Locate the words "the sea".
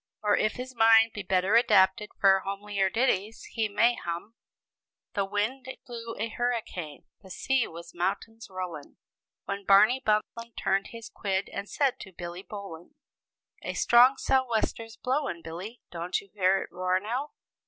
7.21-7.67